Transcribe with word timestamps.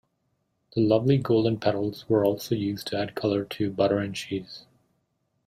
The 0.73 0.81
lovely 0.81 1.19
golden 1.19 1.59
petals 1.59 2.09
were 2.09 2.25
also 2.25 2.55
used 2.55 2.87
to 2.87 2.97
add 2.97 3.13
color 3.13 3.45
to 3.45 3.69
butter 3.69 3.99
and 3.99 4.15
cheese. 4.15 4.65